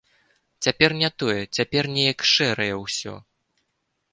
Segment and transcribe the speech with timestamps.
[0.67, 3.13] Цяпер не тое, цяпер неяк шэрае ўсё.